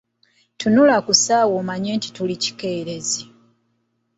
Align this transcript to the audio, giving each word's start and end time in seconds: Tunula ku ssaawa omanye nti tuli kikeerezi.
Tunula 0.59 0.95
ku 1.05 1.11
ssaawa 1.17 1.53
omanye 1.61 1.91
nti 1.97 2.09
tuli 2.15 2.35
kikeerezi. 2.43 3.21